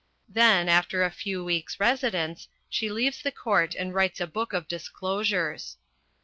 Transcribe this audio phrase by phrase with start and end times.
[0.27, 4.67] Then, after a few weeks' residence, she leaves the court and writes a book of
[4.67, 5.77] disclosures.